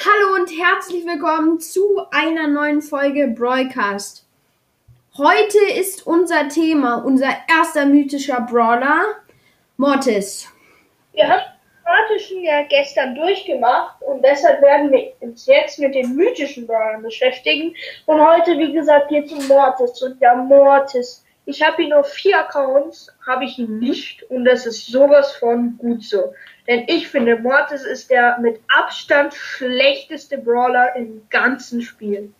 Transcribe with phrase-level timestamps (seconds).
[0.00, 4.24] Hallo und herzlich willkommen zu einer neuen Folge Broadcast.
[5.16, 9.16] Heute ist unser Thema, unser erster mythischer Brawler,
[9.76, 10.48] Mortis.
[11.14, 16.14] Wir haben den mythischen ja gestern durchgemacht und deshalb werden wir uns jetzt mit den
[16.14, 17.74] mythischen Brawlern beschäftigen.
[18.06, 20.00] Und heute, wie gesagt, geht es um Mortis.
[20.00, 24.66] Und der Mortis, ich habe ihn auf vier Accounts, habe ich ihn nicht und das
[24.66, 26.34] ist sowas von gut so.
[26.66, 32.34] Denn ich finde, Mortis ist der mit Abstand schlechteste Brawler im ganzen Spiel.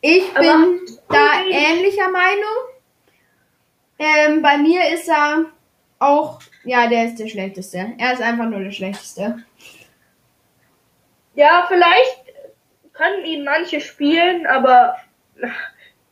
[0.00, 0.78] Ich bin Aber-
[1.08, 2.56] da ähnlicher Meinung.
[3.98, 5.46] Ähm, bei mir ist er
[5.98, 7.94] auch, ja, der ist der schlechteste.
[7.98, 9.38] Er ist einfach nur der schlechteste.
[11.34, 12.22] Ja, vielleicht
[12.92, 14.96] können ihn manche spielen, aber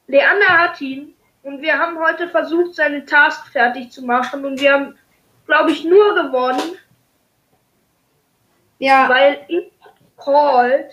[0.09, 1.14] Leander hat ihn
[1.45, 4.98] und wir haben heute versucht, seine Task fertig zu machen und wir haben,
[5.47, 6.77] glaube ich, nur gewonnen,
[8.79, 9.70] Ja, weil ich
[10.17, 10.91] Cold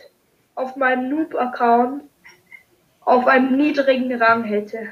[0.55, 2.03] auf meinem Noob-Account
[3.01, 4.89] auf einem niedrigen Rang hätte.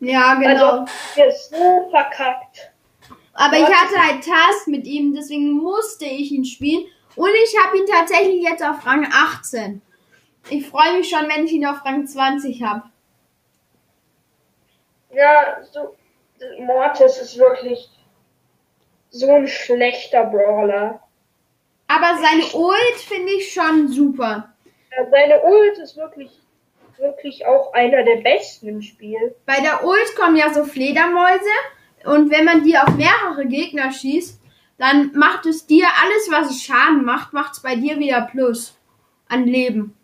[0.00, 0.80] ja, genau.
[0.80, 2.72] Also, der ist so verkackt.
[3.34, 6.84] Aber ich hatte halt Task mit ihm, deswegen musste ich ihn spielen.
[7.16, 9.80] Und ich habe ihn tatsächlich jetzt auf Rang 18.
[10.48, 12.82] Ich freue mich schon, wenn ich ihn auf Rang 20 habe.
[15.12, 15.96] Ja, so,
[16.58, 17.90] Mortis ist wirklich
[19.10, 21.02] so ein schlechter Brawler.
[21.88, 24.54] Aber seine Ult finde ich schon super.
[24.96, 26.30] Ja, Seine Ult ist wirklich,
[26.98, 29.34] wirklich auch einer der besten im Spiel.
[29.46, 31.50] Bei der Ult kommen ja so Fledermäuse.
[32.04, 34.40] Und wenn man die auf mehrere Gegner schießt,
[34.78, 38.78] dann macht es dir alles, was es Schaden macht, macht es bei dir wieder Plus
[39.28, 39.96] an Leben.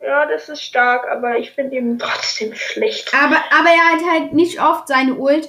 [0.00, 3.12] Ja, das ist stark, aber ich finde ihn trotzdem schlecht.
[3.14, 5.48] Aber, aber er hat halt nicht oft seine Ult.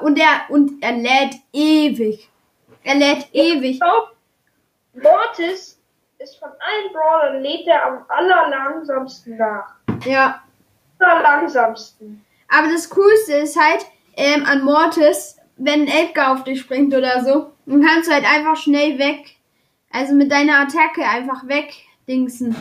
[0.00, 2.28] Und er, und er lädt ewig.
[2.82, 3.72] Er lädt ewig.
[3.72, 4.14] Ich glaub,
[4.94, 5.80] Mortis
[6.18, 9.74] ist von allen Brawlern lädt er am allerlangsamsten nach.
[10.04, 10.42] Ja.
[10.98, 12.24] Allerlangsamsten.
[12.48, 17.24] Aber das Coolste ist halt, ähm, an Mortis, wenn ein Edgar auf dich springt oder
[17.24, 19.36] so, dann kannst du halt einfach schnell weg.
[19.92, 22.56] Also mit deiner Attacke einfach wegdingsen.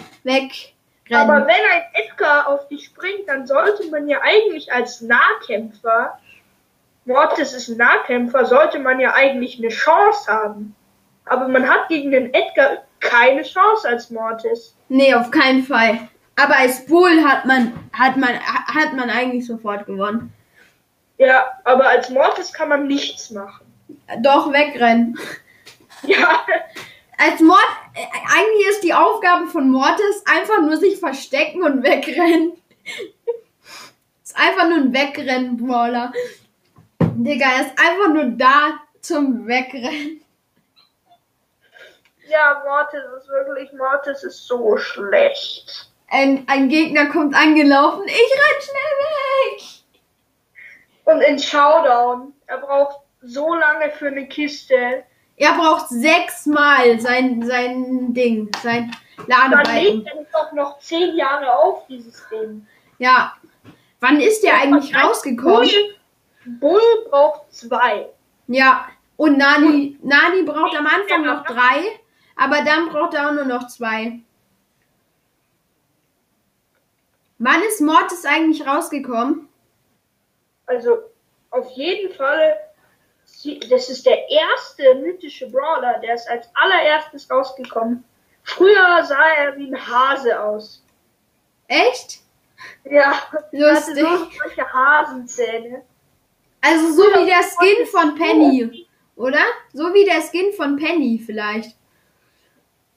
[1.09, 1.29] Wegrennen.
[1.29, 6.19] Aber wenn ein Edgar auf dich springt, dann sollte man ja eigentlich als Nahkämpfer,
[7.05, 10.75] Mortis ist ein Nahkämpfer, sollte man ja eigentlich eine Chance haben.
[11.25, 14.75] Aber man hat gegen den Edgar keine Chance als Mortis.
[14.89, 15.99] nee, auf keinen Fall.
[16.35, 20.33] Aber als Bull hat man, hat man, hat man eigentlich sofort gewonnen.
[21.17, 23.65] Ja, aber als Mortis kann man nichts machen.
[24.21, 25.17] Doch, wegrennen.
[26.03, 26.45] Ja,
[27.17, 27.59] Als Mord,
[27.95, 28.05] äh,
[28.35, 32.53] eigentlich ist die Aufgabe von Mortis einfach nur sich verstecken und wegrennen.
[34.23, 36.13] ist einfach nur ein Wegrennen-Brawler.
[36.99, 40.21] Digga, er ist einfach nur da zum Wegrennen.
[42.29, 45.89] ja, Mortis ist wirklich, Mortis ist so schlecht.
[46.09, 48.03] Ein, ein Gegner kommt angelaufen.
[48.05, 49.63] Ich renn schnell weg.
[51.05, 55.03] Und in Showdown, er braucht so lange für eine Kiste.
[55.37, 60.03] Er braucht sechsmal sein, sein Ding, sein Dann Ladebalken.
[60.03, 62.67] legt er doch noch zehn Jahre auf, dieses Ding.
[62.97, 63.33] Ja.
[63.99, 65.69] Wann ist der eigentlich rausgekommen?
[65.69, 68.09] Bull, Bull braucht zwei.
[68.47, 68.87] Ja.
[69.15, 71.99] Und Nani, Nani braucht am Anfang noch drei,
[72.35, 74.19] aber dann braucht er auch nur noch zwei.
[77.39, 79.47] Wann ist Mortis eigentlich rausgekommen?
[80.67, 80.97] Also
[81.51, 82.57] auf jeden Fall,
[83.69, 88.03] das ist der erste mythische Brawler, der ist als allererstes rausgekommen.
[88.43, 90.83] Früher sah er wie ein Hase aus.
[91.67, 92.19] Echt?
[92.85, 93.99] Ja, er hatte Lustig.
[93.99, 95.83] so solche Hasenzähne.
[96.61, 99.43] Also so wie der Skin von Penny, oder?
[99.73, 101.75] So wie der Skin von Penny vielleicht.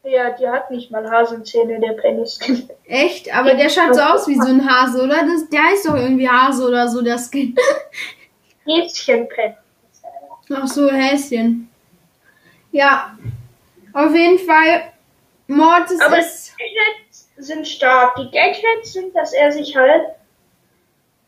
[0.03, 2.71] Ja, die hat nicht mal Hasenzähne, der Penny Skin.
[2.87, 3.35] Echt?
[3.35, 5.27] Aber der schaut so aus wie so ein Hase, oder?
[5.27, 7.55] Das, der heißt doch irgendwie Hase oder so, der Skin.
[8.65, 9.57] Häschenpen.
[10.53, 11.71] Ach so, Häschen.
[12.73, 13.17] Ja.
[13.93, 14.93] Auf jeden Fall,
[15.49, 16.55] Mortis Aber ist.
[16.59, 18.15] die Gadgets sind stark.
[18.17, 20.05] Die Gadgets sind, dass er sich halt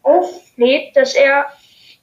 [0.03, 1.47] auflädt, dass er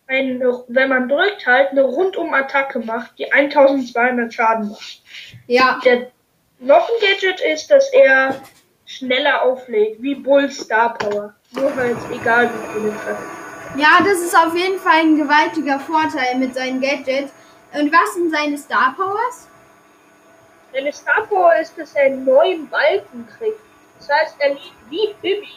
[0.08, 5.02] eine, wenn man drückt, halt eine Rundum-Attacke macht, die 1200 Schaden macht.
[5.48, 6.12] Ja, Der,
[6.60, 8.42] noch ein Gadget ist, dass er
[8.86, 11.36] schneller auflädt, wie Bull Star Power.
[11.52, 13.39] Nur halt egal wie viele treffen.
[13.76, 17.32] Ja, das ist auf jeden Fall ein gewaltiger Vorteil mit seinen Gadgets.
[17.74, 19.48] Und was sind seine Star Powers?
[20.74, 23.60] Seine Star Power ist, dass er einen neuen Balken kriegt.
[23.98, 25.48] Das heißt, er liegt wie Bibi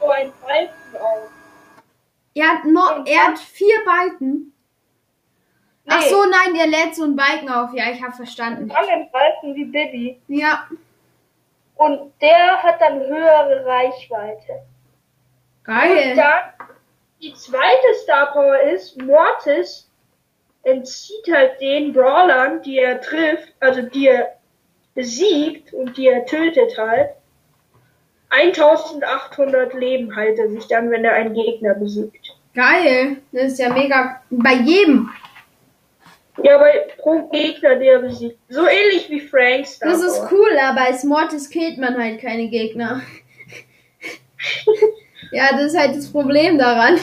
[0.00, 1.30] so einen Balken auf.
[2.34, 4.52] Er hat, noch, er hat vier Balken.
[5.88, 7.70] Ach so, nein, der lädt so einen Balken auf.
[7.74, 8.68] Ja, ich habe verstanden.
[8.68, 10.20] langen Balken wie Bibi.
[10.28, 10.68] Ja,
[11.74, 14.62] Und der hat dann höhere Reichweite.
[15.66, 16.14] Und Geil.
[16.16, 16.68] dann
[17.22, 19.88] die zweite Star Power ist, Mortis
[20.62, 24.36] entzieht halt den Brawlern, die er trifft, also die er
[24.94, 27.10] besiegt und die er tötet halt,
[28.30, 32.36] 1800 Leben heilt er sich dann, wenn er einen Gegner besiegt.
[32.54, 33.18] Geil.
[33.32, 34.22] Das ist ja mega.
[34.30, 35.10] Bei jedem.
[36.42, 38.38] Ja, bei pro Gegner, der er besiegt.
[38.48, 42.48] So ähnlich wie Frank Star Das ist cool, aber als Mortis killt man halt keine
[42.48, 43.02] Gegner.
[45.32, 46.98] Ja, das ist halt das Problem daran.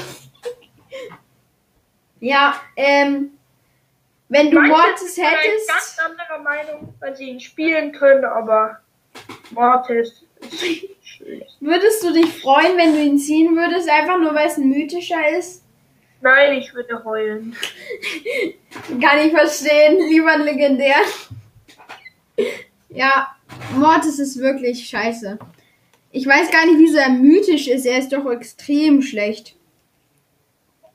[2.19, 3.31] ja, ähm,
[4.29, 5.67] wenn du Manche Mortis hättest.
[5.67, 8.79] ganz anderer Meinung, weil sie ihn spielen können, aber
[9.51, 11.57] Mortis ist schlecht.
[11.59, 15.29] Würdest du dich freuen, wenn du ihn ziehen würdest, einfach nur weil es ein mythischer
[15.37, 15.63] ist?
[16.21, 17.55] Nein, ich würde heulen.
[19.01, 20.97] Kann ich verstehen, lieber ein legendär.
[22.89, 23.35] ja,
[23.75, 25.37] Mortis ist wirklich scheiße.
[26.17, 27.85] Ich weiß gar nicht, wieso er mythisch ist.
[27.85, 29.55] Er ist doch extrem schlecht.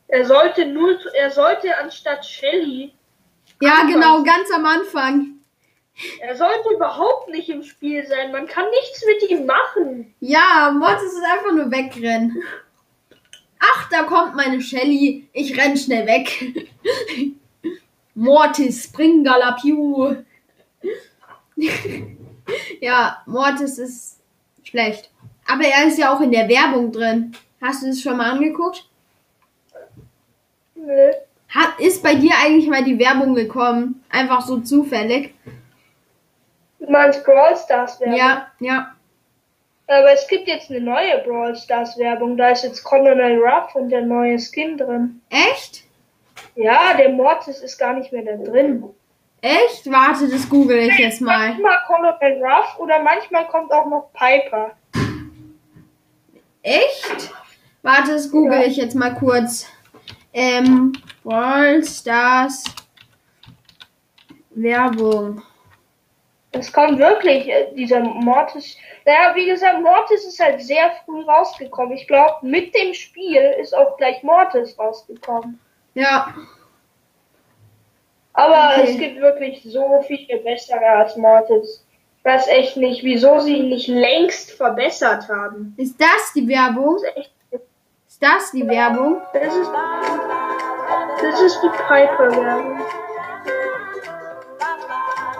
[0.08, 2.92] Er sollte nur, er sollte anstatt Shelly,
[3.60, 3.92] Ja, Anfang.
[3.92, 5.34] genau, ganz am Anfang.
[6.20, 8.32] er sollte überhaupt nicht im Spiel sein.
[8.32, 10.12] Man kann nichts mit ihm machen.
[10.18, 12.42] Ja, Mortis ist einfach nur wegrennen.
[13.60, 15.28] Ach, da kommt meine Shelly.
[15.32, 16.52] Ich renn schnell weg.
[18.16, 20.16] Mortis, spring Galapiu.
[22.80, 24.18] ja, Mortis ist
[24.64, 25.11] schlecht.
[25.52, 27.36] Aber er ist ja auch in der Werbung drin.
[27.60, 28.88] Hast du das schon mal angeguckt?
[30.74, 31.10] Nö.
[31.50, 34.02] Hat, ist bei dir eigentlich mal die Werbung gekommen?
[34.08, 35.34] Einfach so zufällig?
[36.88, 38.16] Meinst Brawl Stars Werbung?
[38.16, 38.94] Ja, ja.
[39.86, 42.38] Aber es gibt jetzt eine neue Brawl Stars Werbung.
[42.38, 45.20] Da ist jetzt Colonel Ruff und der neue Skin drin.
[45.28, 45.82] Echt?
[46.54, 48.84] Ja, der Mortis ist gar nicht mehr da drin.
[49.42, 49.90] Echt?
[49.90, 51.48] Warte, das google ich jetzt mal.
[51.48, 54.70] Manchmal Colonel Ruff oder manchmal kommt auch noch Piper.
[56.62, 57.30] Echt?
[57.82, 59.66] Warte, das google ich jetzt mal kurz.
[60.32, 60.92] Ähm,
[61.24, 62.64] Brawl Stars
[64.50, 65.42] Werbung.
[66.52, 68.76] Es kommt wirklich, äh, dieser Mortis.
[69.06, 71.96] Naja, wie gesagt, Mortis ist halt sehr früh rausgekommen.
[71.96, 75.58] Ich glaube, mit dem Spiel ist auch gleich Mortis rausgekommen.
[75.94, 76.32] Ja,
[78.34, 78.90] Aber Okay.
[78.92, 81.84] es gibt wirklich so viele bessere als Mortis.
[82.24, 85.74] Weiß echt nicht, wieso sie ihn nicht längst verbessert haben.
[85.76, 86.98] ist das die Werbung?
[87.50, 87.60] Das
[88.08, 89.20] ist das die Werbung?
[89.32, 89.70] Das ist.
[91.22, 92.80] Das ist die Piper-Werbung.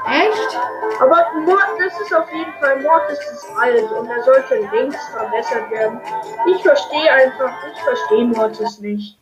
[0.09, 0.59] Echt?
[1.01, 5.71] Aber Mord, das ist auf jeden Fall, Mortis ist alt und er sollte längst verbessert
[5.71, 6.01] werden.
[6.49, 9.19] Ich verstehe einfach, ich verstehe Mortis nicht.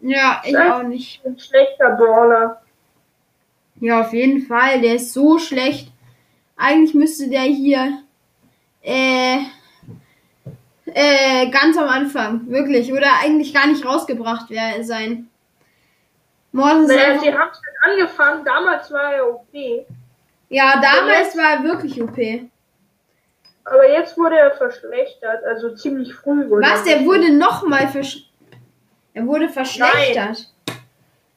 [0.00, 1.24] Ja, ich auch nicht.
[1.24, 2.62] Ein schlechter Brawler.
[3.80, 4.80] Ja, auf jeden Fall.
[4.80, 5.91] Der ist so schlecht.
[6.64, 7.98] Eigentlich müsste der hier
[8.82, 9.38] äh,
[10.86, 15.28] äh, ganz am Anfang, wirklich, oder eigentlich gar nicht rausgebracht wer- sein.
[16.52, 19.86] Morgen ist Naja, sie haben es halt angefangen, damals war er OP.
[20.50, 22.18] ja, damals war er wirklich OP.
[23.64, 26.86] Aber jetzt wurde er verschlechtert, also ziemlich früh wurde Was?
[26.86, 28.28] er wurde nochmal versch
[29.14, 30.48] Er wurde verschlechtert.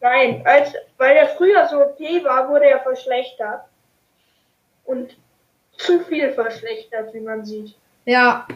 [0.02, 3.62] Nein, als, weil er früher so OP war, wurde er verschlechtert.
[4.86, 5.16] Und
[5.78, 7.76] zu viel verschlechtert, wie man sieht.
[8.06, 8.48] Ja.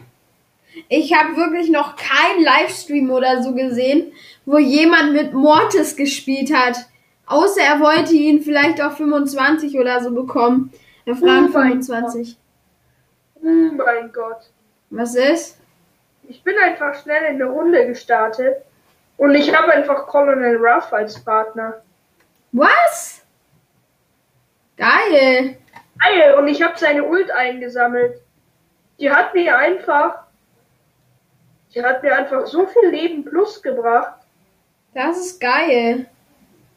[0.88, 4.14] Ich habe wirklich noch keinen Livestream oder so gesehen,
[4.46, 6.78] wo jemand mit Mortis gespielt hat.
[7.26, 10.72] Außer er wollte ihn vielleicht auf 25 oder so bekommen.
[11.06, 12.38] Er fragt Oh mein 25.
[13.42, 14.50] Oh mein Gott.
[14.92, 15.58] Was ist?
[16.28, 18.58] Ich bin einfach schnell in eine Runde gestartet.
[19.18, 21.82] Und ich habe einfach Colonel Ruff als Partner.
[22.52, 23.24] Was?
[24.78, 25.58] Geil.
[26.00, 28.22] Geil, und ich habe seine Ult eingesammelt.
[29.00, 30.24] Die hat mir einfach.
[31.74, 34.16] Die hat mir einfach so viel Leben plus gebracht.
[34.94, 36.08] Das ist geil.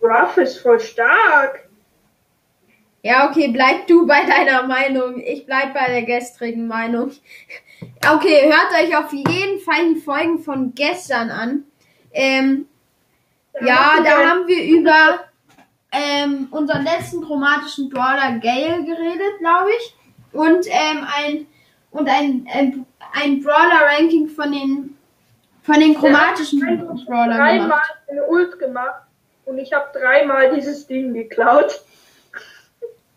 [0.02, 1.68] Ruff ist voll stark.
[3.02, 5.20] Ja, okay, bleib du bei deiner Meinung.
[5.20, 7.12] Ich bleib bei der gestrigen Meinung.
[8.08, 11.64] Okay, hört euch auf jeden Fall die Folgen von gestern an.
[12.12, 12.66] Ähm,
[13.60, 15.24] Ja, haben da haben wir über
[15.92, 19.94] ähm, unseren letzten chromatischen Brawler Gale geredet, glaube ich.
[20.32, 21.46] Und ähm, ein
[21.90, 24.96] und ein, ein, ein Brawler-Ranking von den
[25.62, 27.96] von den chromatischen Der hat Brawlern dreimal gemacht.
[28.10, 29.02] eine Ult gemacht
[29.44, 31.82] und ich habe dreimal dieses Ding geklaut.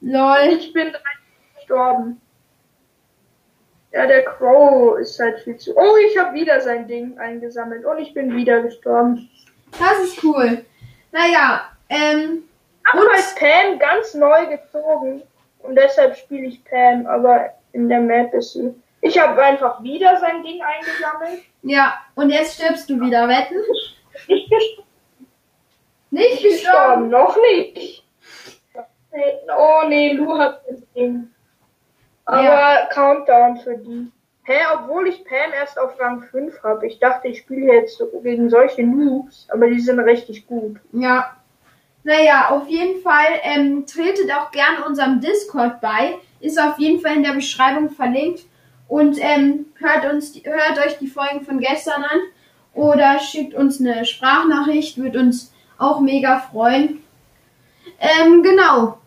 [0.01, 0.57] Lol.
[0.59, 1.01] Ich bin dreimal
[1.55, 2.21] gestorben.
[3.93, 5.75] Ja, der Crow ist halt viel zu.
[5.75, 9.29] Oh, ich habe wieder sein Ding eingesammelt und ich bin wieder gestorben.
[9.71, 10.65] Das ist cool.
[11.13, 12.43] Naja, ähm,
[12.85, 15.23] Hab Und- halt Pam ganz neu gezogen
[15.59, 18.73] und deshalb spiele ich Pam, aber In der Map ist sie.
[19.01, 21.43] Ich habe einfach wieder sein Ding eingesammelt.
[21.61, 23.57] Ja, und jetzt stirbst du wieder, wetten?
[24.27, 24.85] Nicht gestorben.
[26.11, 27.09] Nicht gestorben.
[27.09, 28.03] Noch nicht.
[29.57, 31.27] Oh nee, Lu hat das Ding.
[32.25, 32.85] Aber Ja.
[32.91, 34.11] Countdown für die.
[34.43, 36.87] Hä, obwohl ich Pam erst auf Rang 5 habe.
[36.87, 40.77] Ich dachte, ich spiele jetzt gegen solche Noobs, aber die sind richtig gut.
[40.93, 41.35] Ja.
[42.05, 46.19] Naja, auf jeden Fall ähm, tretet auch gerne unserem Discord bei.
[46.39, 48.41] Ist auf jeden Fall in der Beschreibung verlinkt.
[48.87, 52.19] Und ähm, hört, uns, hört euch die Folgen von gestern an.
[52.75, 55.01] Oder schickt uns eine Sprachnachricht.
[55.01, 57.03] Wird uns auch mega freuen.
[57.99, 58.99] Ähm, genau.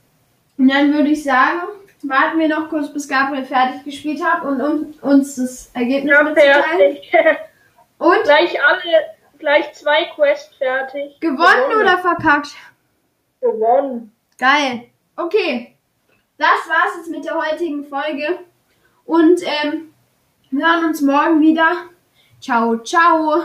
[0.59, 1.61] Und dann würde ich sagen,
[2.03, 6.23] warten wir noch kurz, bis Gabriel fertig gespielt hat und um, uns das Ergebnis Ja,
[6.25, 6.97] mitzuteilen.
[7.99, 9.05] Und gleich alle,
[9.39, 11.21] gleich zwei Quests fertig.
[11.21, 12.57] gewonnen oder verkackt?
[13.41, 14.13] Gewonnen.
[14.39, 14.89] Geil.
[15.17, 15.75] Okay.
[16.37, 18.41] Das war's jetzt mit der heutigen Folge.
[19.05, 19.95] Und ähm,
[20.51, 21.89] wir hören uns morgen wieder.
[22.41, 23.43] Ciao, ciao.